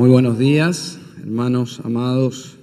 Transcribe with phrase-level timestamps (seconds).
[0.00, 2.56] Muy buenos días, hermanos amados.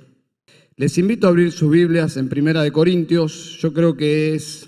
[0.76, 3.60] Les invito a abrir sus Biblias en Primera de Corintios.
[3.62, 4.68] Yo creo que es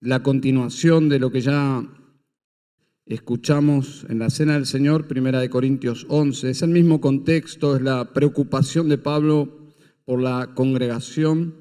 [0.00, 1.86] la continuación de lo que ya
[3.04, 6.48] escuchamos en la Cena del Señor, Primera de Corintios 11.
[6.48, 9.74] Es el mismo contexto, es la preocupación de Pablo
[10.06, 11.54] por la congregación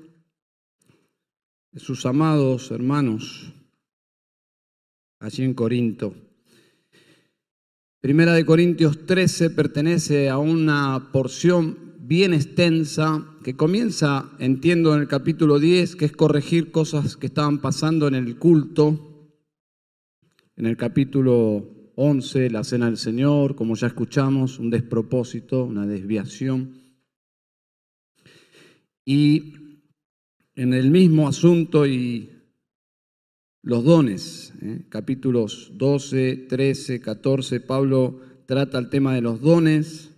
[1.73, 3.51] de sus amados hermanos
[5.19, 6.24] allí en Corinto.
[8.05, 15.07] Primera de Corintios 13 pertenece a una porción bien extensa que comienza, entiendo, en el
[15.07, 19.33] capítulo 10, que es corregir cosas que estaban pasando en el culto.
[20.55, 26.75] En el capítulo 11, la cena del Señor, como ya escuchamos, un despropósito, una desviación.
[29.03, 29.81] Y
[30.53, 32.34] en el mismo asunto y
[33.65, 34.85] los dones, ¿eh?
[34.89, 40.11] capítulos 12, 13, 14, Pablo trata el tema de los dones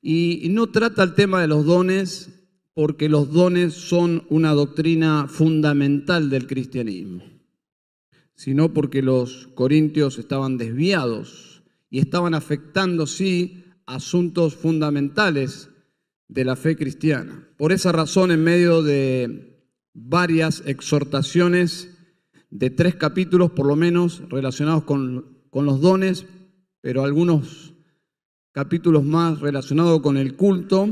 [0.00, 2.30] y no trata el tema de los dones
[2.72, 7.24] porque los dones son una doctrina fundamental del cristianismo,
[8.36, 15.68] sino porque los corintios estaban desviados y estaban afectando, sí, asuntos fundamentales
[16.28, 17.48] de la fe cristiana.
[17.58, 21.92] Por esa razón, en medio de varias exhortaciones,
[22.52, 26.26] de tres capítulos por lo menos relacionados con, con los dones,
[26.82, 27.72] pero algunos
[28.52, 30.90] capítulos más relacionados con el culto,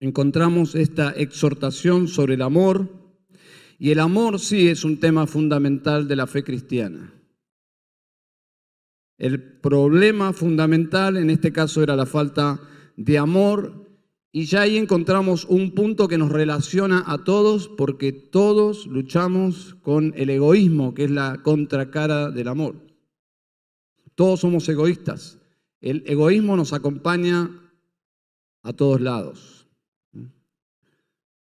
[0.00, 2.90] encontramos esta exhortación sobre el amor,
[3.78, 7.14] y el amor sí es un tema fundamental de la fe cristiana.
[9.16, 12.60] El problema fundamental en este caso era la falta
[12.96, 13.83] de amor
[14.36, 20.12] y ya ahí encontramos un punto que nos relaciona a todos porque todos luchamos con
[20.16, 22.74] el egoísmo, que es la contracara del amor.
[24.16, 25.38] Todos somos egoístas.
[25.80, 27.48] El egoísmo nos acompaña
[28.64, 29.68] a todos lados.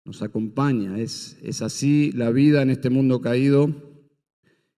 [0.04, 0.98] Nos acompaña.
[0.98, 3.72] Es, es así la vida en este mundo caído.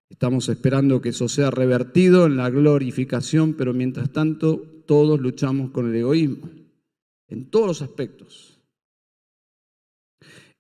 [0.09, 5.89] Estamos esperando que eso sea revertido en la glorificación, pero mientras tanto todos luchamos con
[5.89, 6.62] el egoísmo
[7.28, 8.59] en todos los aspectos.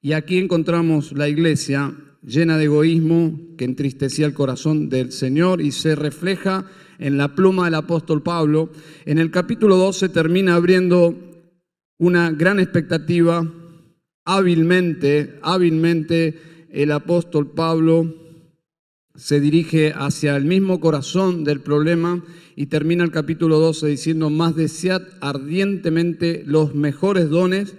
[0.01, 5.71] Y aquí encontramos la iglesia llena de egoísmo que entristecía el corazón del Señor y
[5.71, 6.65] se refleja
[6.99, 8.69] en la pluma del apóstol Pablo.
[9.05, 11.15] En el capítulo 12 termina abriendo
[11.97, 13.49] una gran expectativa.
[14.25, 18.22] Hábilmente, hábilmente el apóstol Pablo
[19.15, 22.23] se dirige hacia el mismo corazón del problema
[22.55, 27.75] y termina el capítulo 12 diciendo, más desead ardientemente los mejores dones.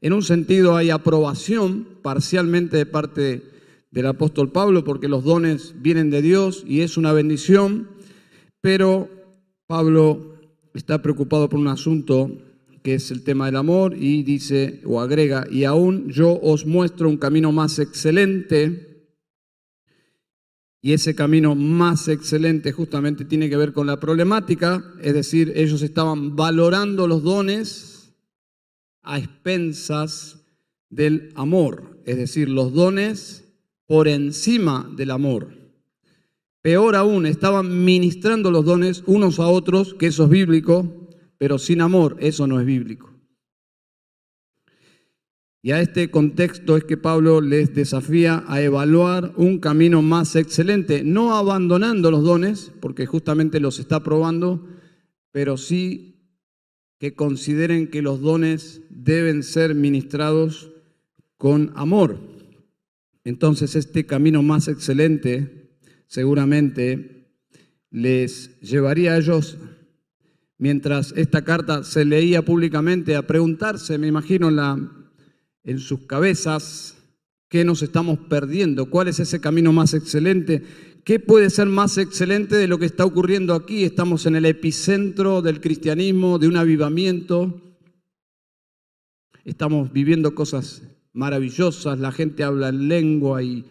[0.00, 3.42] En un sentido hay aprobación parcialmente de parte
[3.90, 7.88] del apóstol Pablo porque los dones vienen de Dios y es una bendición,
[8.60, 9.08] pero
[9.66, 10.36] Pablo
[10.74, 12.30] está preocupado por un asunto
[12.84, 17.08] que es el tema del amor y dice o agrega, y aún yo os muestro
[17.08, 18.91] un camino más excelente
[20.84, 25.80] y ese camino más excelente justamente tiene que ver con la problemática, es decir, ellos
[25.80, 28.12] estaban valorando los dones
[29.02, 30.44] a expensas
[30.90, 33.44] del amor, es decir, los dones
[33.86, 35.54] por encima del amor.
[36.62, 41.80] Peor aún, estaban ministrando los dones unos a otros, que eso es bíblico, pero sin
[41.80, 43.11] amor, eso no es bíblico.
[45.64, 51.04] Y a este contexto es que Pablo les desafía a evaluar un camino más excelente,
[51.04, 54.66] no abandonando los dones, porque justamente los está probando,
[55.30, 56.12] pero sí
[56.98, 60.72] que consideren que los dones deben ser ministrados
[61.36, 62.18] con amor.
[63.22, 65.76] Entonces este camino más excelente
[66.08, 67.28] seguramente
[67.88, 69.58] les llevaría a ellos,
[70.58, 75.01] mientras esta carta se leía públicamente, a preguntarse, me imagino, la
[75.64, 76.96] en sus cabezas
[77.48, 80.62] qué nos estamos perdiendo, cuál es ese camino más excelente,
[81.04, 83.84] qué puede ser más excelente de lo que está ocurriendo aquí.
[83.84, 87.76] Estamos en el epicentro del cristianismo, de un avivamiento.
[89.44, 90.82] Estamos viviendo cosas
[91.12, 93.66] maravillosas, la gente habla en lengua y,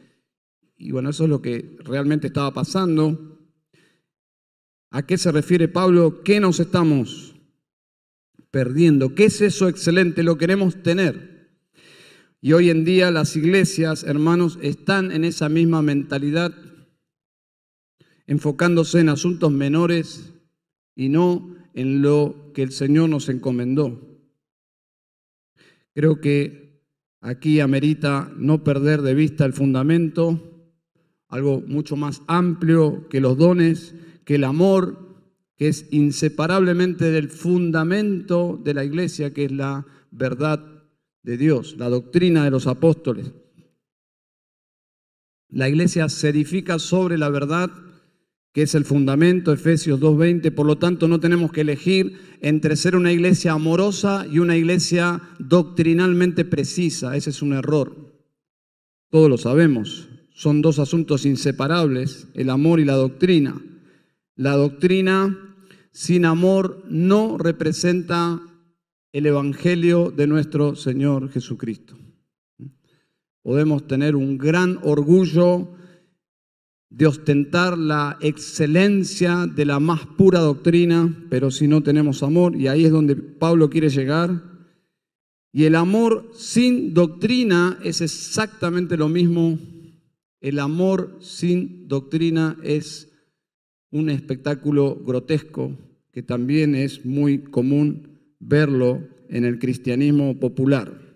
[0.78, 3.40] y bueno, eso es lo que realmente estaba pasando.
[4.92, 6.22] ¿A qué se refiere Pablo?
[6.24, 7.34] ¿Qué nos estamos
[8.52, 9.16] perdiendo?
[9.16, 10.22] ¿Qué es eso excelente?
[10.22, 11.31] Lo queremos tener.
[12.44, 16.52] Y hoy en día las iglesias, hermanos, están en esa misma mentalidad,
[18.26, 20.34] enfocándose en asuntos menores
[20.96, 24.20] y no en lo que el Señor nos encomendó.
[25.94, 26.82] Creo que
[27.20, 30.66] aquí amerita no perder de vista el fundamento,
[31.28, 33.94] algo mucho más amplio que los dones,
[34.26, 34.98] que el amor,
[35.58, 40.81] que es inseparablemente del fundamento de la iglesia, que es la verdad
[41.24, 43.32] de Dios, la doctrina de los apóstoles.
[45.50, 47.70] La iglesia se edifica sobre la verdad,
[48.54, 52.96] que es el fundamento, Efesios 2.20, por lo tanto no tenemos que elegir entre ser
[52.96, 57.96] una iglesia amorosa y una iglesia doctrinalmente precisa, ese es un error.
[59.10, 63.62] Todos lo sabemos, son dos asuntos inseparables, el amor y la doctrina.
[64.36, 65.38] La doctrina
[65.92, 68.42] sin amor no representa
[69.14, 71.98] el Evangelio de nuestro Señor Jesucristo.
[73.44, 75.70] Podemos tener un gran orgullo
[76.90, 82.68] de ostentar la excelencia de la más pura doctrina, pero si no tenemos amor, y
[82.68, 84.44] ahí es donde Pablo quiere llegar,
[85.54, 89.60] y el amor sin doctrina es exactamente lo mismo.
[90.40, 93.12] El amor sin doctrina es
[93.92, 95.78] un espectáculo grotesco
[96.14, 98.11] que también es muy común
[98.42, 101.16] verlo en el cristianismo popular.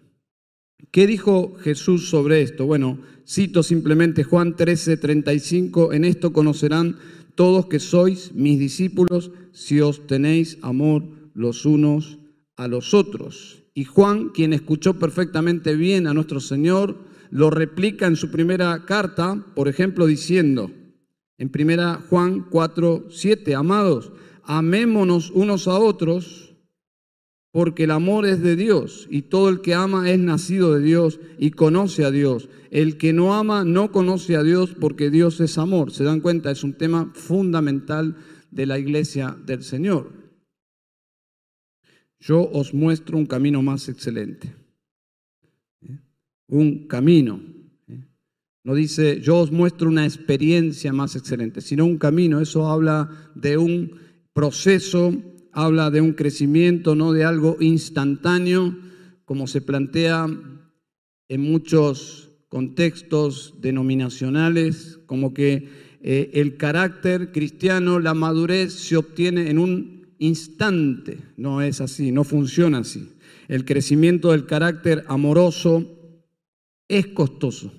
[0.92, 2.66] ¿Qué dijo Jesús sobre esto?
[2.66, 6.98] Bueno, cito simplemente Juan 13, 35, en esto conocerán
[7.36, 12.20] todos que sois mis discípulos si os tenéis amor los unos
[12.56, 13.64] a los otros.
[13.74, 16.98] Y Juan, quien escuchó perfectamente bien a nuestro Señor,
[17.30, 20.72] lo replica en su primera carta, por ejemplo, diciendo,
[21.38, 24.14] en primera Juan 4, 7, amados,
[24.44, 26.55] amémonos unos a otros
[27.56, 31.22] porque el amor es de Dios y todo el que ama es nacido de Dios
[31.40, 32.50] y conoce a Dios.
[32.70, 35.94] El que no ama no conoce a Dios porque Dios es amor.
[35.94, 36.52] ¿Se dan cuenta?
[36.52, 38.18] Es un tema fundamental
[38.52, 40.12] de la iglesia del Señor.
[42.20, 44.54] Yo os muestro un camino más excelente.
[46.50, 47.40] Un camino.
[48.66, 52.42] No dice, yo os muestro una experiencia más excelente, sino un camino.
[52.42, 53.98] Eso habla de un
[54.34, 55.14] proceso
[55.56, 58.78] habla de un crecimiento, no de algo instantáneo,
[59.24, 60.28] como se plantea
[61.30, 65.70] en muchos contextos denominacionales, como que
[66.02, 71.20] eh, el carácter cristiano, la madurez se obtiene en un instante.
[71.38, 73.14] No es así, no funciona así.
[73.48, 76.26] El crecimiento del carácter amoroso
[76.90, 77.72] es costoso.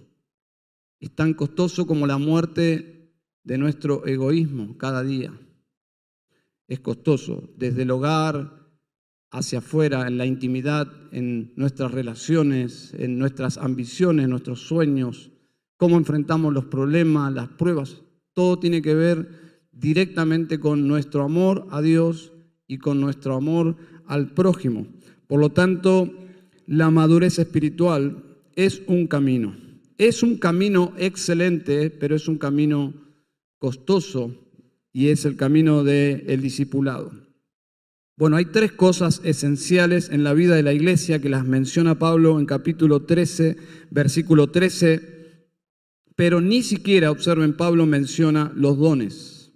[0.99, 3.13] Es tan costoso como la muerte
[3.45, 5.39] de nuestro egoísmo cada día
[6.69, 8.67] es costoso, desde el hogar
[9.31, 15.31] hacia afuera, en la intimidad, en nuestras relaciones, en nuestras ambiciones, nuestros sueños,
[15.77, 18.03] cómo enfrentamos los problemas, las pruebas.
[18.33, 22.33] Todo tiene que ver directamente con nuestro amor a Dios
[22.67, 23.77] y con nuestro amor
[24.07, 24.87] al prójimo.
[25.27, 26.13] Por lo tanto,
[26.67, 28.25] la madurez espiritual
[28.55, 29.55] es un camino.
[29.99, 32.95] Es un camino excelente, pero es un camino
[33.59, 34.46] costoso
[34.97, 37.13] y es el camino del discipulado.
[38.17, 42.41] Bueno, hay tres cosas esenciales en la vida de la iglesia que las menciona Pablo
[42.41, 43.59] en capítulo 13,
[43.91, 45.51] versículo 13,
[46.15, 49.53] pero ni siquiera, observen, Pablo menciona los dones.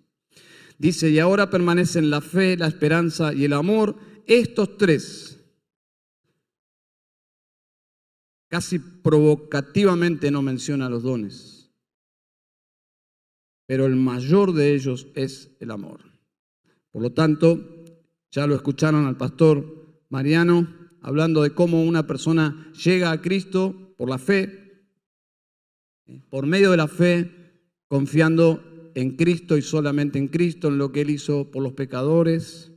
[0.77, 3.97] Dice, y ahora permanecen la fe, la esperanza y el amor,
[4.27, 5.39] estos tres.
[8.51, 11.50] Casi provocativamente no menciona los dones
[13.71, 16.01] pero el mayor de ellos es el amor.
[16.91, 17.85] Por lo tanto,
[18.33, 20.67] ya lo escucharon al pastor Mariano
[21.03, 24.89] hablando de cómo una persona llega a Cristo por la fe,
[26.31, 27.31] por medio de la fe,
[27.87, 32.73] confiando en Cristo y solamente en Cristo, en lo que Él hizo por los pecadores.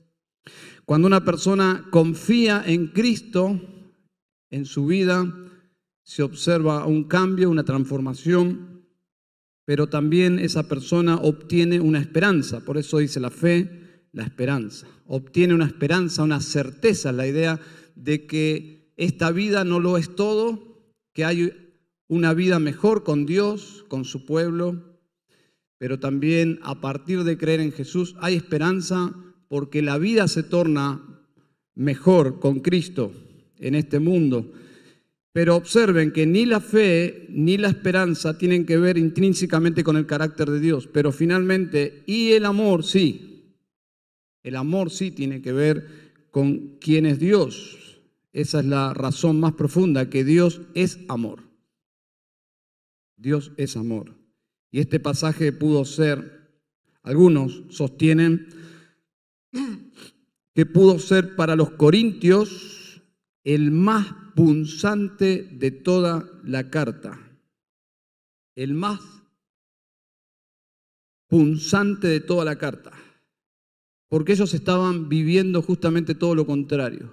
[0.85, 3.59] Cuando una persona confía en Cristo
[4.51, 5.25] en su vida,
[6.03, 8.72] se observa un cambio, una transformación
[9.65, 12.61] pero también esa persona obtiene una esperanza.
[12.61, 14.87] Por eso dice la fe, la esperanza.
[15.07, 17.59] Obtiene una esperanza, una certeza, la idea
[17.95, 21.51] de que esta vida no lo es todo, que hay
[22.07, 24.99] una vida mejor con Dios, con su pueblo,
[25.77, 29.13] pero también a partir de creer en Jesús hay esperanza
[29.47, 31.01] porque la vida se torna
[31.75, 33.11] mejor con Cristo
[33.57, 34.51] en este mundo.
[35.33, 40.05] Pero observen que ni la fe ni la esperanza tienen que ver intrínsecamente con el
[40.05, 43.57] carácter de Dios, pero finalmente, y el amor sí,
[44.43, 48.01] el amor sí tiene que ver con quién es Dios.
[48.31, 51.43] Esa es la razón más profunda, que Dios es amor.
[53.17, 54.13] Dios es amor.
[54.69, 56.51] Y este pasaje pudo ser,
[57.01, 58.49] algunos sostienen,
[60.53, 62.82] que pudo ser para los corintios
[63.43, 67.19] el más punzante de toda la carta,
[68.55, 69.01] el más
[71.27, 72.91] punzante de toda la carta.
[74.09, 77.11] porque ellos estaban viviendo justamente todo lo contrario.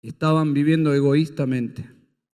[0.00, 1.90] Estaban viviendo egoístamente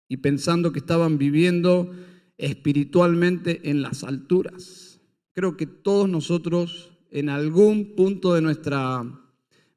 [0.08, 1.94] y pensando que estaban viviendo
[2.38, 4.98] espiritualmente en las alturas.
[5.34, 9.23] Creo que todos nosotros en algún punto de nuestra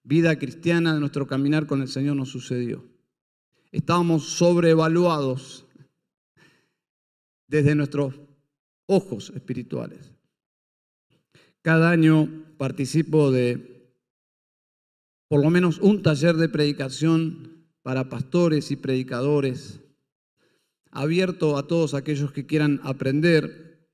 [0.08, 2.86] vida cristiana, de nuestro caminar con el Señor nos sucedió.
[3.74, 5.66] Estábamos sobrevaluados
[7.48, 8.16] desde nuestros
[8.86, 10.14] ojos espirituales.
[11.62, 13.92] Cada año participo de
[15.28, 19.82] por lo menos un taller de predicación para pastores y predicadores,
[20.90, 23.90] abierto a todos aquellos que quieran aprender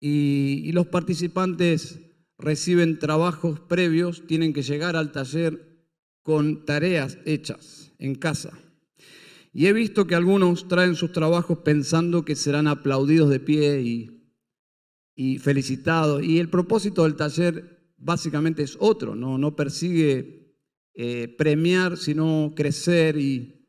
[0.00, 2.00] y, los participantes
[2.40, 5.86] reciben trabajos previos, tienen que llegar al taller
[6.22, 8.58] con tareas hechas en casa.
[9.52, 14.16] Y he visto que algunos traen sus trabajos pensando que serán aplaudidos de pie y,
[15.38, 16.22] felicitados.
[16.22, 20.56] Y el propósito del taller básicamente es otro, no, no persigue
[20.94, 23.18] eh, premiar, sino crecer.
[23.18, 23.66] Y,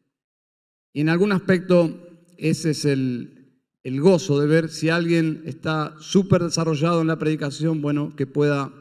[0.94, 3.41] y, en algún aspecto ese es el,
[3.84, 8.72] el gozo de ver si alguien está súper desarrollado en la predicación, bueno, que pueda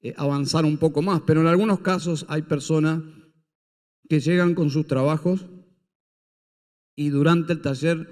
[0.00, 1.22] eh, avanzar un poco más.
[1.26, 3.02] Pero en algunos casos hay personas
[4.08, 5.46] que llegan con sus trabajos
[6.96, 8.08] y durante el taller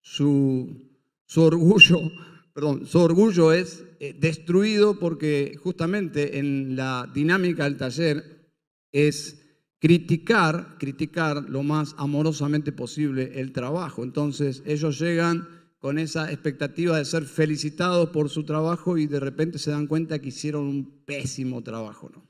[0.00, 0.90] su,
[1.36, 1.98] orgullo,
[2.54, 8.50] perdón, su orgullo es eh, destruido porque justamente en la dinámica del taller
[8.92, 9.38] es
[9.80, 14.04] criticar, criticar lo más amorosamente posible el trabajo.
[14.04, 19.58] Entonces ellos llegan con esa expectativa de ser felicitados por su trabajo y de repente
[19.58, 22.08] se dan cuenta que hicieron un pésimo trabajo.
[22.14, 22.24] ¿no?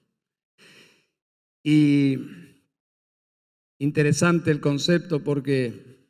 [1.63, 2.17] Y
[3.79, 6.09] interesante el concepto porque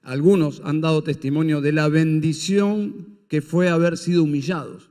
[0.00, 4.90] algunos han dado testimonio de la bendición que fue haber sido humillados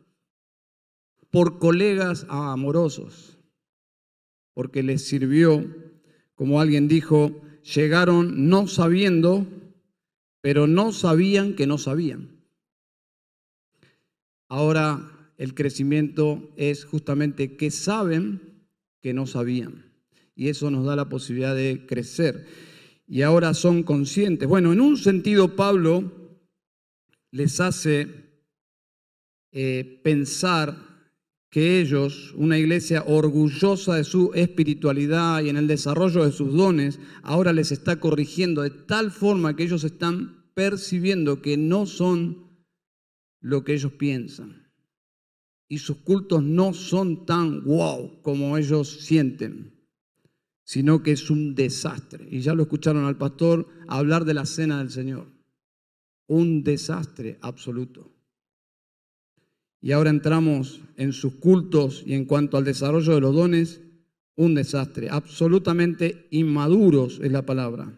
[1.31, 3.39] por colegas amorosos,
[4.53, 5.65] porque les sirvió,
[6.35, 9.47] como alguien dijo, llegaron no sabiendo
[10.47, 12.29] pero no sabían que no sabían.
[14.47, 18.65] Ahora el crecimiento es justamente que saben
[19.01, 19.91] que no sabían.
[20.35, 22.47] Y eso nos da la posibilidad de crecer.
[23.05, 24.47] Y ahora son conscientes.
[24.47, 26.39] Bueno, en un sentido Pablo
[27.31, 28.07] les hace
[29.51, 30.77] eh, pensar
[31.49, 37.01] que ellos, una iglesia orgullosa de su espiritualidad y en el desarrollo de sus dones,
[37.21, 42.47] ahora les está corrigiendo de tal forma que ellos están percibiendo que no son
[43.41, 44.71] lo que ellos piensan.
[45.67, 49.85] Y sus cultos no son tan wow como ellos sienten,
[50.63, 52.27] sino que es un desastre.
[52.31, 55.27] Y ya lo escucharon al pastor hablar de la cena del Señor.
[56.25, 58.11] Un desastre absoluto.
[59.79, 63.81] Y ahora entramos en sus cultos y en cuanto al desarrollo de los dones,
[64.35, 65.11] un desastre.
[65.11, 67.95] Absolutamente inmaduros es la palabra.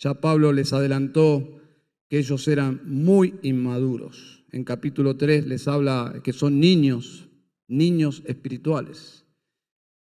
[0.00, 1.52] Ya Pablo les adelantó
[2.08, 4.44] que ellos eran muy inmaduros.
[4.52, 7.28] En capítulo 3 les habla que son niños,
[7.68, 9.24] niños espirituales.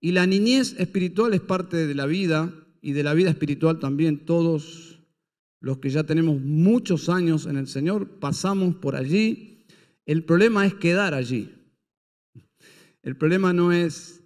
[0.00, 4.24] Y la niñez espiritual es parte de la vida y de la vida espiritual también.
[4.24, 5.02] Todos
[5.60, 9.66] los que ya tenemos muchos años en el Señor pasamos por allí.
[10.06, 11.52] El problema es quedar allí.
[13.02, 14.24] El problema no es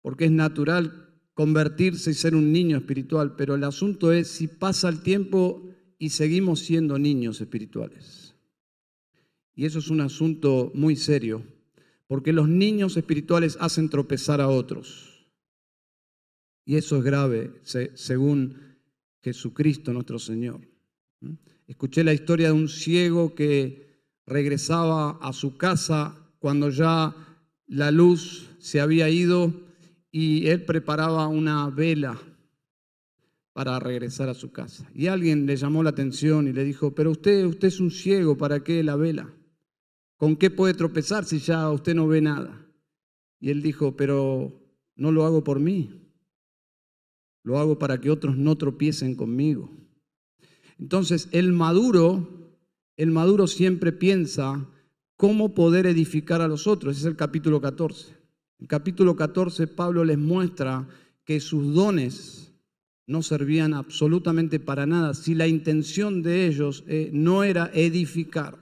[0.00, 4.88] porque es natural convertirse y ser un niño espiritual, pero el asunto es si pasa
[4.88, 5.71] el tiempo
[6.02, 8.34] y seguimos siendo niños espirituales.
[9.54, 11.44] Y eso es un asunto muy serio,
[12.08, 15.28] porque los niños espirituales hacen tropezar a otros.
[16.64, 17.52] Y eso es grave,
[17.94, 18.80] según
[19.22, 20.60] Jesucristo nuestro Señor.
[21.68, 27.14] Escuché la historia de un ciego que regresaba a su casa cuando ya
[27.68, 29.54] la luz se había ido
[30.10, 32.20] y él preparaba una vela
[33.52, 34.88] para regresar a su casa.
[34.94, 38.36] Y alguien le llamó la atención y le dijo, pero usted, usted es un ciego,
[38.36, 39.34] ¿para qué la vela?
[40.16, 42.66] ¿Con qué puede tropezar si ya usted no ve nada?
[43.40, 44.60] Y él dijo, pero
[44.96, 46.02] no lo hago por mí,
[47.42, 49.70] lo hago para que otros no tropiecen conmigo.
[50.78, 52.56] Entonces, el maduro,
[52.96, 54.68] el maduro siempre piensa
[55.16, 56.92] cómo poder edificar a los otros.
[56.92, 58.16] Ese es el capítulo 14.
[58.60, 60.88] En capítulo 14 Pablo les muestra
[61.24, 62.51] que sus dones
[63.06, 68.58] no servían absolutamente para nada si la intención de ellos eh, no era edificar.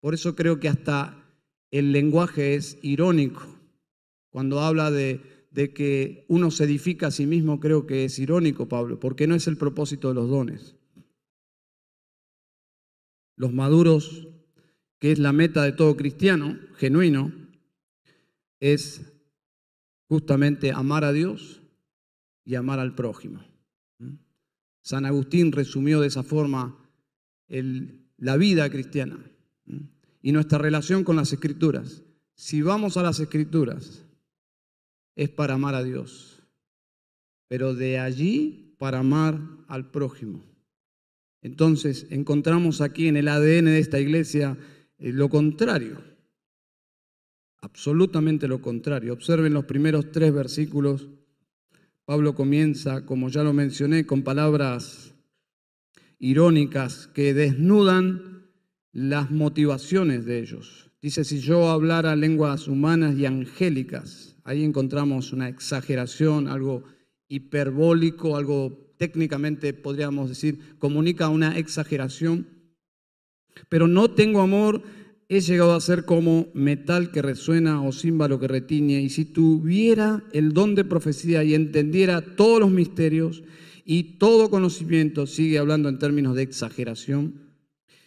[0.00, 1.24] Por eso creo que hasta
[1.70, 3.46] el lenguaje es irónico.
[4.30, 8.68] Cuando habla de, de que uno se edifica a sí mismo, creo que es irónico,
[8.68, 10.76] Pablo, porque no es el propósito de los dones.
[13.36, 14.28] Los maduros,
[14.98, 17.32] que es la meta de todo cristiano genuino,
[18.60, 19.12] es
[20.08, 21.62] justamente amar a Dios
[22.48, 23.44] y amar al prójimo.
[24.80, 26.82] San Agustín resumió de esa forma
[28.16, 29.18] la vida cristiana
[30.22, 32.02] y nuestra relación con las escrituras.
[32.34, 34.02] Si vamos a las escrituras,
[35.14, 36.42] es para amar a Dios,
[37.48, 40.42] pero de allí para amar al prójimo.
[41.42, 44.56] Entonces encontramos aquí en el ADN de esta iglesia
[44.96, 46.02] eh, lo contrario,
[47.60, 49.12] absolutamente lo contrario.
[49.12, 51.10] Observen los primeros tres versículos.
[52.08, 55.14] Pablo comienza, como ya lo mencioné, con palabras
[56.18, 58.48] irónicas que desnudan
[58.92, 60.90] las motivaciones de ellos.
[61.02, 66.84] Dice, si yo hablara lenguas humanas y angélicas, ahí encontramos una exageración, algo
[67.28, 72.46] hiperbólico, algo técnicamente podríamos decir, comunica una exageración.
[73.68, 74.82] Pero no tengo amor,
[75.28, 79.00] he llegado a ser como metal que resuena o címbalo que retiñe.
[79.00, 83.42] Y si tuviera el don de profecía y entendiera todos los misterios
[83.84, 87.48] y todo conocimiento, sigue hablando en términos de exageración,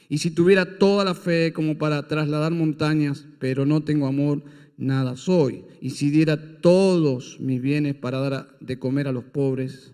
[0.09, 4.43] y si tuviera toda la fe como para trasladar montañas, pero no tengo amor,
[4.75, 5.63] nada soy.
[5.79, 9.93] Y si diera todos mis bienes para dar de comer a los pobres,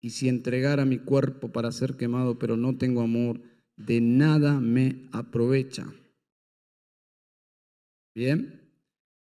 [0.00, 3.40] y si entregara mi cuerpo para ser quemado, pero no tengo amor,
[3.76, 5.92] de nada me aprovecha.
[8.14, 8.60] Bien,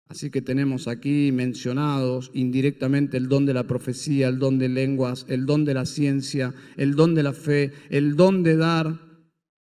[0.07, 5.25] así que tenemos aquí mencionados indirectamente el don de la profecía, el don de lenguas,
[5.29, 8.99] el don de la ciencia, el don de la fe, el don de dar,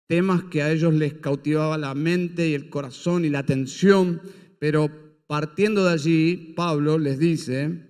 [0.06, 4.20] temas que a ellos les cautivaba la mente y el corazón y la atención,
[4.58, 4.90] pero
[5.26, 7.88] partiendo de allí, Pablo les dice,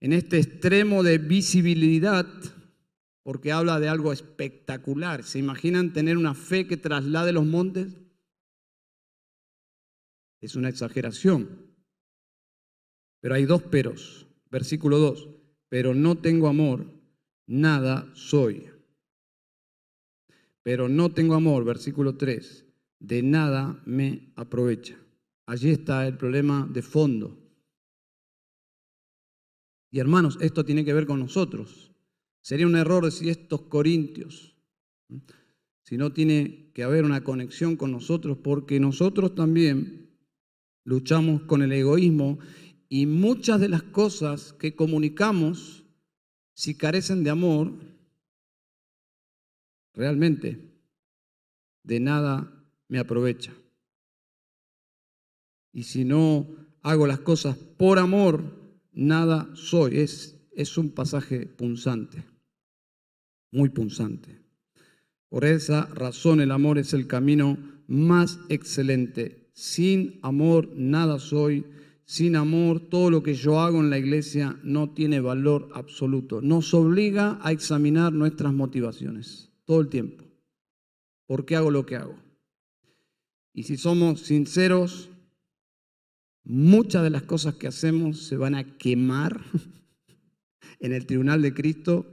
[0.00, 2.26] en este extremo de visibilidad,
[3.22, 5.22] porque habla de algo espectacular.
[5.22, 7.88] ¿Se imaginan tener una fe que traslade los montes?
[10.40, 11.68] Es una exageración.
[13.20, 14.26] Pero hay dos peros.
[14.50, 15.28] Versículo 2.
[15.68, 16.86] Pero no tengo amor,
[17.46, 18.70] nada soy.
[20.62, 22.66] Pero no tengo amor, versículo 3.
[23.00, 24.96] De nada me aprovecha.
[25.46, 27.38] Allí está el problema de fondo.
[29.90, 31.92] Y hermanos, esto tiene que ver con nosotros.
[32.40, 34.56] Sería un error decir estos corintios,
[35.82, 40.07] si no tiene que haber una conexión con nosotros, porque nosotros también
[40.88, 42.38] luchamos con el egoísmo
[42.88, 45.84] y muchas de las cosas que comunicamos,
[46.54, 47.74] si carecen de amor,
[49.92, 50.72] realmente
[51.82, 53.52] de nada me aprovecha.
[55.74, 56.46] Y si no
[56.80, 58.42] hago las cosas por amor,
[58.92, 59.98] nada soy.
[59.98, 62.24] Es, es un pasaje punzante,
[63.52, 64.40] muy punzante.
[65.28, 69.47] Por esa razón el amor es el camino más excelente.
[69.58, 71.64] Sin amor nada soy.
[72.04, 76.40] Sin amor todo lo que yo hago en la iglesia no tiene valor absoluto.
[76.40, 80.24] Nos obliga a examinar nuestras motivaciones todo el tiempo.
[81.26, 82.16] ¿Por qué hago lo que hago?
[83.52, 85.10] Y si somos sinceros,
[86.50, 89.44] Muchas de las cosas que hacemos se van a quemar
[90.80, 92.06] en el tribunal de Cristo.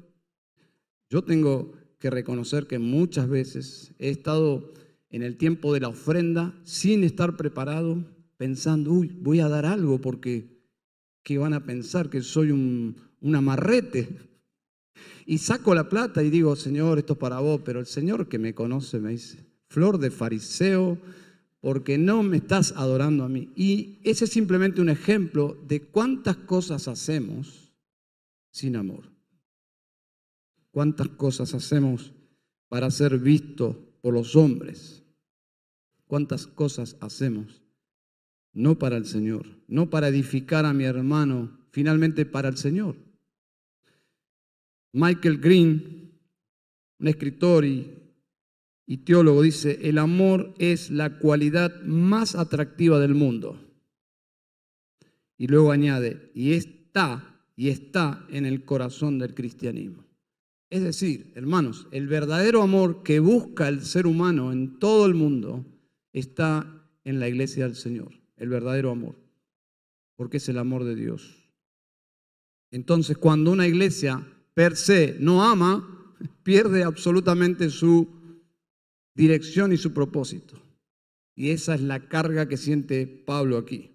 [1.09, 4.73] Yo tengo que reconocer que muchas veces he estado
[5.09, 8.03] en el tiempo de la ofrenda sin estar preparado,
[8.37, 10.55] pensando, uy, voy a dar algo porque
[11.23, 12.09] ¿qué van a pensar?
[12.09, 14.17] Que soy un, un amarrete.
[15.27, 18.37] Y saco la plata y digo, Señor, esto es para vos, pero el Señor que
[18.37, 20.99] me conoce me dice, flor de fariseo,
[21.59, 23.51] porque no me estás adorando a mí.
[23.55, 27.73] Y ese es simplemente un ejemplo de cuántas cosas hacemos
[28.51, 29.11] sin amor.
[30.69, 32.13] Cuántas cosas hacemos
[32.69, 35.03] para ser vistos por los hombres.
[36.05, 37.63] Cuántas cosas hacemos
[38.53, 42.95] no para el Señor, no para edificar a mi hermano, finalmente para el Señor.
[44.93, 46.19] Michael Green,
[46.99, 48.05] un escritor y
[48.85, 53.59] y teólogo dice, el amor es la cualidad más atractiva del mundo.
[55.35, 60.04] Y luego añade, y está, y está en el corazón del cristianismo.
[60.75, 65.65] Es decir, hermanos, el verdadero amor que busca el ser humano en todo el mundo
[66.11, 69.15] está en la iglesia del Señor, el verdadero amor,
[70.17, 71.49] porque es el amor de Dios.
[72.71, 78.09] Entonces, cuando una iglesia per se no ama, pierde absolutamente su
[79.13, 80.61] dirección y su propósito.
[81.37, 83.91] Y esa es la carga que siente Pablo aquí.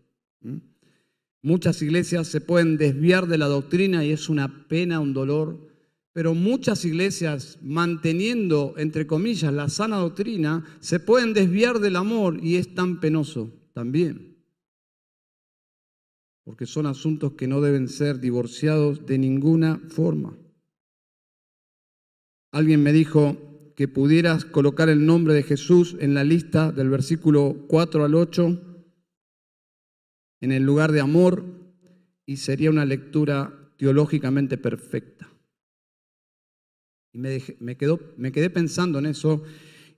[1.42, 5.69] Muchas iglesias se pueden desviar de la doctrina y es una pena, un dolor,
[6.12, 12.56] pero muchas iglesias manteniendo, entre comillas, la sana doctrina, se pueden desviar del amor y
[12.56, 14.28] es tan penoso también.
[16.42, 20.36] porque son asuntos que no deben ser divorciados de ninguna forma.
[22.50, 27.66] Alguien me dijo que pudieras colocar el nombre de Jesús en la lista del versículo
[27.68, 28.60] 4 al 8
[30.40, 31.44] en el lugar de amor
[32.26, 35.30] y sería una lectura teológicamente perfecta.
[37.12, 37.76] Y me, me,
[38.16, 39.42] me quedé pensando en eso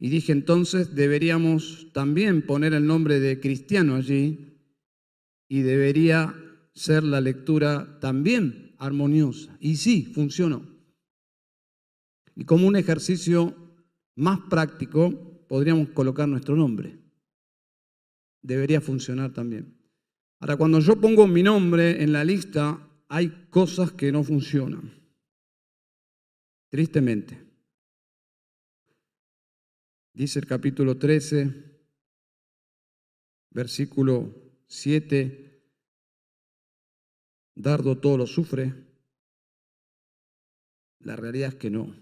[0.00, 4.58] y dije entonces deberíamos también poner el nombre de cristiano allí
[5.48, 6.34] y debería
[6.74, 9.56] ser la lectura también armoniosa.
[9.60, 10.66] Y sí, funcionó.
[12.34, 13.54] Y como un ejercicio
[14.16, 16.98] más práctico, podríamos colocar nuestro nombre.
[18.40, 19.76] Debería funcionar también.
[20.40, 25.01] Ahora, cuando yo pongo mi nombre en la lista, hay cosas que no funcionan.
[26.72, 27.38] Tristemente.
[30.14, 31.52] Dice el capítulo 13,
[33.50, 34.34] versículo
[34.68, 35.70] 7,
[37.54, 38.72] Dardo todo lo sufre.
[41.00, 41.94] La realidad es que no.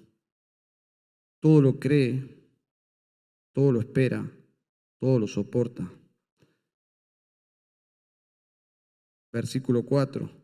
[1.41, 2.49] Todo lo cree,
[3.53, 4.31] todo lo espera,
[5.01, 5.93] todo lo soporta.
[9.33, 10.40] Versículo 4.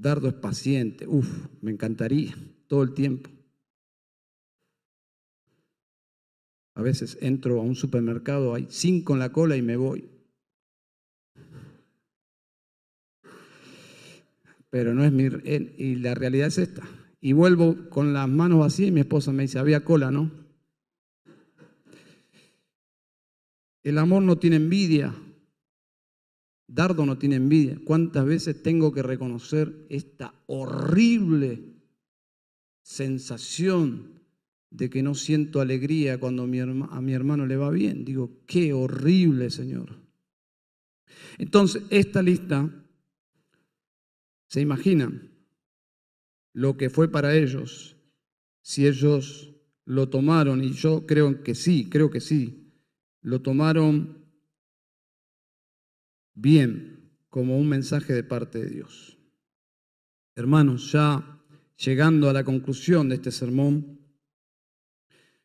[0.00, 1.06] Dardo es paciente.
[1.06, 1.28] Uf,
[1.60, 2.34] me encantaría
[2.68, 3.28] todo el tiempo.
[6.74, 10.08] A veces entro a un supermercado, hay cinco en la cola y me voy.
[14.70, 15.24] Pero no es mi...
[15.44, 16.88] Y la realidad es esta.
[17.20, 20.30] Y vuelvo con las manos vacías y mi esposa me dice, había cola, ¿no?
[23.82, 25.14] El amor no tiene envidia.
[26.72, 27.80] Dardo no tiene envidia.
[27.84, 31.64] ¿Cuántas veces tengo que reconocer esta horrible
[32.80, 34.20] sensación
[34.70, 38.04] de que no siento alegría cuando a mi hermano le va bien?
[38.04, 39.96] Digo, qué horrible, Señor.
[41.38, 42.70] Entonces, esta lista,
[44.46, 45.28] ¿se imaginan
[46.52, 47.96] lo que fue para ellos?
[48.62, 49.56] Si ellos
[49.86, 52.72] lo tomaron, y yo creo que sí, creo que sí,
[53.22, 54.19] lo tomaron
[56.34, 59.18] bien como un mensaje de parte de Dios.
[60.34, 61.40] Hermanos, ya
[61.76, 64.00] llegando a la conclusión de este sermón,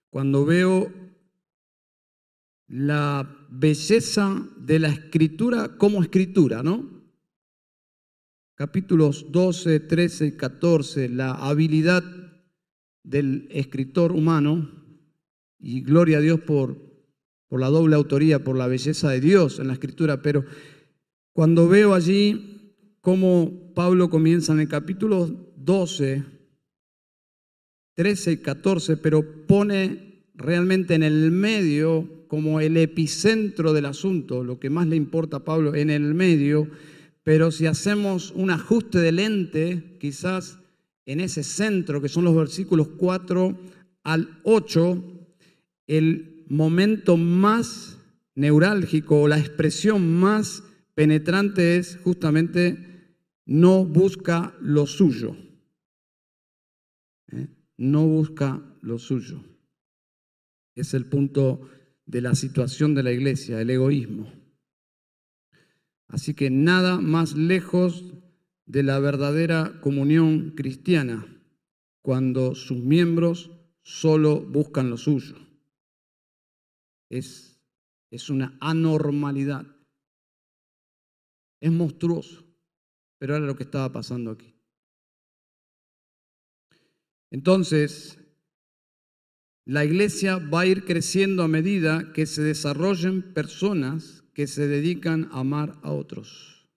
[0.10, 0.92] cuando veo
[2.68, 6.96] la belleza de la escritura como escritura, ¿no?
[8.56, 12.04] Capítulos 12, 13 y 14, la habilidad
[13.04, 14.72] del escritor humano,
[15.60, 16.78] y gloria a Dios por,
[17.48, 20.46] por la doble autoría, por la belleza de Dios en la escritura, pero
[21.36, 22.72] cuando veo allí
[23.02, 26.24] cómo Pablo comienza en el capítulo 12,
[27.94, 34.62] 13 y 14, pero pone realmente en el medio como el epicentro del asunto, lo
[34.62, 36.70] que más le importa a Pablo, en el medio,
[37.24, 40.60] pero si hacemos un ajuste de lente, quizás
[41.06, 43.60] en ese centro, que son los versículos 4
[44.04, 45.04] al 8,
[45.88, 47.98] el momento más
[48.36, 50.64] neurálgico o la expresión más
[50.96, 52.96] penetrante es justamente
[53.46, 55.38] no busca lo suyo.
[57.32, 57.48] ¿Eh?
[57.78, 59.44] No busca lo suyo.
[60.74, 61.70] Es el punto
[62.06, 64.32] de la situación de la iglesia, el egoísmo.
[66.08, 68.14] Así que nada más lejos
[68.66, 71.26] de la verdadera comunión cristiana
[72.02, 75.36] cuando sus miembros solo buscan lo suyo.
[77.10, 77.60] Es,
[78.12, 79.75] es una anormalidad.
[81.66, 82.46] Es monstruoso,
[83.18, 84.54] pero era lo que estaba pasando aquí.
[87.32, 88.20] Entonces,
[89.66, 95.28] la iglesia va a ir creciendo a medida que se desarrollen personas que se dedican
[95.32, 96.70] a amar a otros,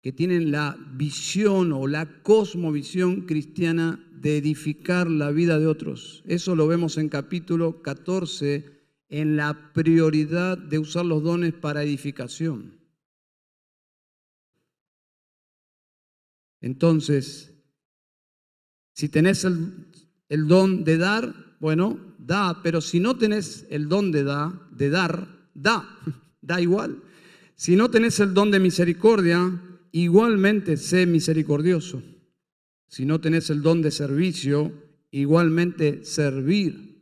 [0.00, 6.22] que tienen la visión o la cosmovisión cristiana de edificar la vida de otros.
[6.24, 12.80] Eso lo vemos en capítulo 14, en la prioridad de usar los dones para edificación.
[16.62, 17.52] Entonces,
[18.94, 24.24] si tenés el, don de dar, bueno, da, pero si no tenés el don de,
[24.70, 25.86] de dar, da,
[26.40, 27.02] da igual.
[27.56, 32.02] Si no tenés el don de misericordia, igualmente sé misericordioso.
[32.88, 34.72] Si no tenés el don de servicio,
[35.10, 36.92] igualmente servir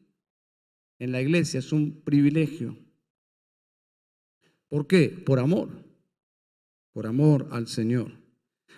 [0.98, 2.78] en la iglesia es un privilegio.
[4.68, 5.08] ¿Por qué?
[5.08, 5.68] Por amor,
[6.92, 8.19] por amor al Señor.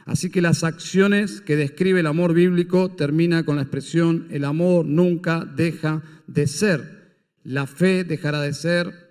[0.04, 4.84] Así que las acciones que describe el amor bíblico termina con la expresión el amor
[4.84, 7.02] nunca deja de ser.
[7.44, 9.02] La fe dejará de ser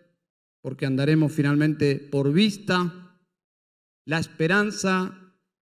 [0.62, 2.98] porque andaremos finalmente por vista,
[4.06, 5.16] La esperanza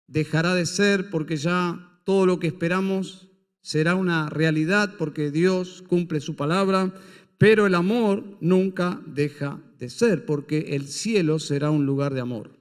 [0.07, 3.29] dejará de ser porque ya todo lo que esperamos
[3.61, 6.93] será una realidad porque Dios cumple su palabra,
[7.37, 12.51] pero el amor nunca deja de ser porque el cielo será un lugar de amor,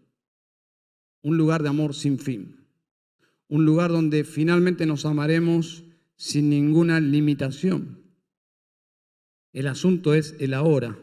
[1.25, 2.65] un lugar de amor sin fin,
[3.49, 5.83] un lugar donde finalmente nos amaremos
[6.15, 8.05] sin ninguna limitación.
[9.53, 10.97] El asunto es el ahora.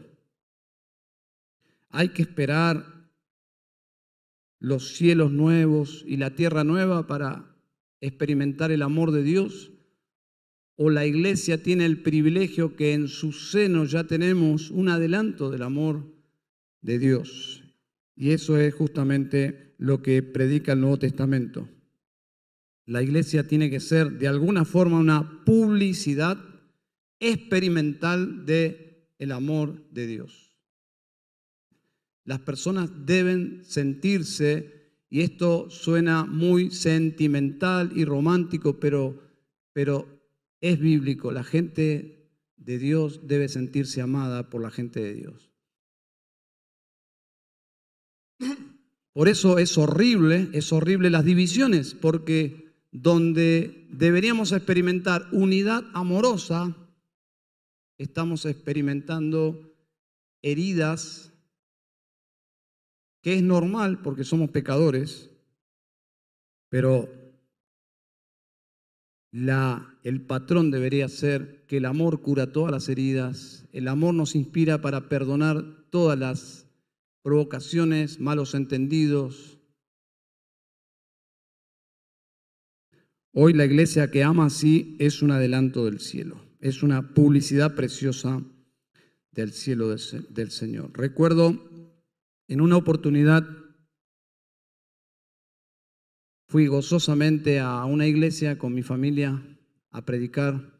[1.90, 3.10] Hay que esperar
[4.62, 7.52] los cielos nuevos y la tierra nueva para
[8.00, 9.72] experimentar el amor de Dios?
[10.76, 15.62] ¿O la iglesia tiene el privilegio que en su seno ya tenemos un adelanto del
[15.62, 16.14] amor
[16.80, 17.64] de Dios?
[18.14, 21.68] Y eso es justamente lo que predica el Nuevo Testamento.
[22.86, 26.38] La iglesia tiene que ser de alguna forma una publicidad
[27.18, 30.56] experimental de el amor de Dios.
[32.24, 39.20] Las personas deben sentirse, y esto suena muy sentimental y romántico, pero,
[39.72, 40.06] pero
[40.60, 45.51] es bíblico, la gente de Dios debe sentirse amada por la gente de Dios.
[49.12, 56.76] Por eso es horrible, es horrible las divisiones, porque donde deberíamos experimentar unidad amorosa,
[57.98, 59.72] estamos experimentando
[60.42, 61.32] heridas
[63.22, 65.30] que es normal porque somos pecadores,
[66.68, 67.08] pero
[69.30, 74.34] la, el patrón debería ser que el amor cura todas las heridas, el amor nos
[74.34, 76.66] inspira para perdonar todas las
[77.22, 79.58] provocaciones, malos entendidos.
[83.32, 88.42] Hoy la iglesia que ama así es un adelanto del cielo, es una publicidad preciosa
[89.30, 90.90] del cielo del Señor.
[90.92, 91.58] Recuerdo
[92.48, 93.46] en una oportunidad
[96.48, 99.42] fui gozosamente a una iglesia con mi familia
[99.90, 100.78] a predicar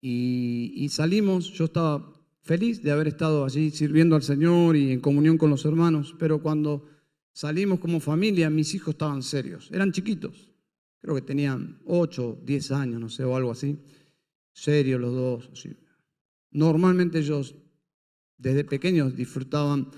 [0.00, 2.12] y, salimos, yo estaba
[2.48, 6.40] feliz de haber estado allí sirviendo al Señor y en comunión con los hermanos, pero
[6.40, 6.88] cuando
[7.30, 10.50] salimos como familia, mis hijos estaban serios, eran chiquitos,
[10.98, 13.78] creo que tenían 8, 10 años, no sé, o algo así,
[14.50, 15.68] serios los dos.
[16.50, 17.54] Normalmente ellos
[18.38, 19.90] desde pequeños disfrutaban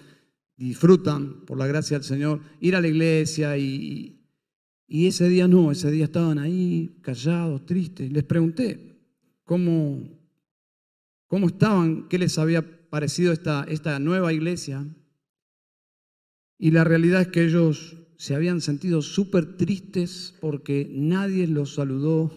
[0.61, 4.27] disfrutan, por la gracia del Señor, ir a la iglesia y,
[4.87, 8.13] y ese día no, ese día estaban ahí callados, tristes.
[8.13, 8.99] Les pregunté
[9.45, 10.20] cómo,
[11.31, 14.85] cómo estaban, qué les había parecido esta, esta nueva iglesia.
[16.59, 22.37] Y la realidad es que ellos se habían sentido súper tristes porque nadie los saludó,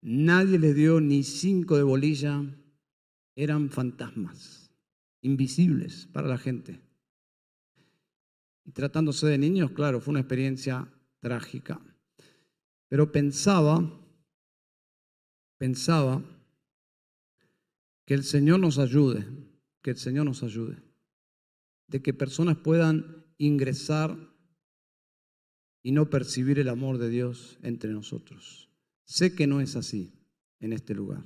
[0.00, 2.40] nadie les dio ni cinco de bolilla,
[3.34, 4.70] eran fantasmas,
[5.20, 6.80] invisibles para la gente.
[8.64, 11.80] Y tratándose de niños, claro, fue una experiencia trágica.
[12.88, 13.90] Pero pensaba,
[15.58, 16.22] pensaba
[18.06, 19.26] que el Señor nos ayude,
[19.82, 20.76] que el Señor nos ayude,
[21.88, 24.16] de que personas puedan ingresar
[25.82, 28.70] y no percibir el amor de Dios entre nosotros.
[29.04, 30.14] Sé que no es así
[30.60, 31.24] en este lugar,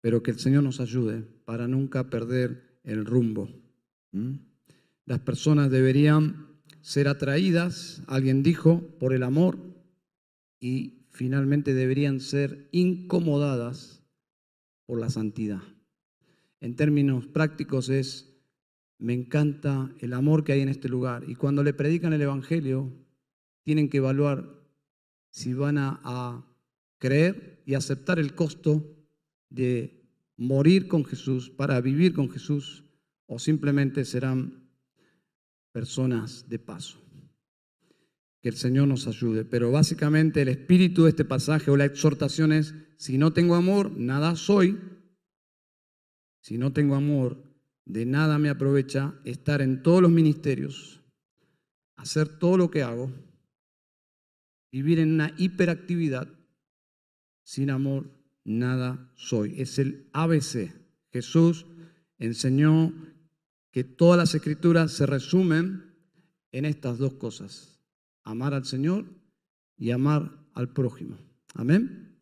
[0.00, 3.48] pero que el Señor nos ayude para nunca perder el rumbo.
[5.06, 9.58] Las personas deberían ser atraídas, alguien dijo, por el amor
[10.60, 14.01] y finalmente deberían ser incomodadas
[14.86, 15.62] por la santidad.
[16.60, 18.36] En términos prácticos es,
[18.98, 22.92] me encanta el amor que hay en este lugar y cuando le predican el Evangelio
[23.62, 24.62] tienen que evaluar
[25.30, 26.46] si van a, a
[26.98, 28.96] creer y aceptar el costo
[29.50, 30.02] de
[30.36, 32.84] morir con Jesús, para vivir con Jesús,
[33.26, 34.68] o simplemente serán
[35.72, 37.02] personas de paso.
[38.42, 39.44] Que el Señor nos ayude.
[39.44, 43.90] Pero básicamente el espíritu de este pasaje o la exhortación es, si no tengo amor,
[43.96, 44.78] nada soy.
[46.40, 47.42] Si no tengo amor,
[47.84, 51.00] de nada me aprovecha estar en todos los ministerios,
[51.96, 53.12] hacer todo lo que hago,
[54.70, 56.28] vivir en una hiperactividad.
[57.44, 58.10] Sin amor,
[58.44, 59.60] nada soy.
[59.60, 60.72] Es el ABC.
[61.12, 61.66] Jesús
[62.18, 62.92] enseñó
[63.70, 65.94] que todas las escrituras se resumen
[66.52, 67.71] en estas dos cosas,
[68.24, 69.04] amar al Señor
[69.76, 71.18] y amar al prójimo.
[71.54, 72.18] Amén.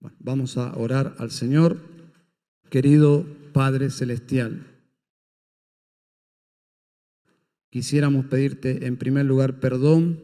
[0.00, 1.78] Bueno, vamos a orar al Señor,
[2.70, 4.66] querido Padre Celestial.
[7.70, 10.20] Quisiéramos pedirte en primer lugar perdón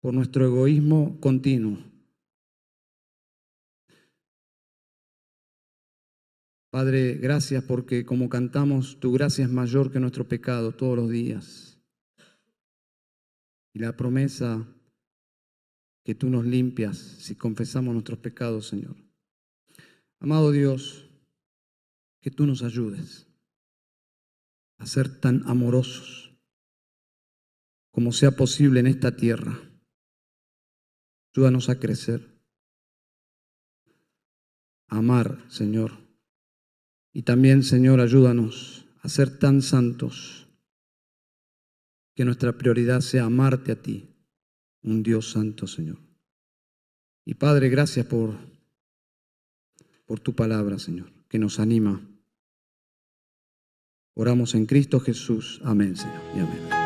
[0.00, 1.78] por nuestro egoísmo continuo
[6.74, 11.73] Padre, gracias porque como cantamos, tu gracia es mayor que nuestro pecado todos los días.
[13.74, 14.66] Y la promesa
[16.04, 18.96] que tú nos limpias si confesamos nuestros pecados, Señor.
[20.20, 21.10] Amado Dios,
[22.20, 23.26] que tú nos ayudes
[24.78, 26.38] a ser tan amorosos
[27.90, 29.58] como sea posible en esta tierra.
[31.34, 32.40] Ayúdanos a crecer,
[34.88, 35.92] a amar, Señor.
[37.12, 40.43] Y también, Señor, ayúdanos a ser tan santos
[42.14, 44.08] que nuestra prioridad sea amarte a ti,
[44.82, 45.98] un Dios santo, Señor.
[47.24, 48.36] Y Padre, gracias por,
[50.06, 52.06] por tu palabra, Señor, que nos anima.
[54.14, 55.60] Oramos en Cristo Jesús.
[55.64, 56.20] Amén, Señor.
[56.34, 56.83] Amén.